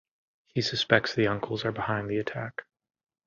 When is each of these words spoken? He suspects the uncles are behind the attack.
He 0.47 0.63
suspects 0.63 1.13
the 1.13 1.27
uncles 1.27 1.63
are 1.63 1.71
behind 1.71 2.09
the 2.09 2.17
attack. 2.17 2.63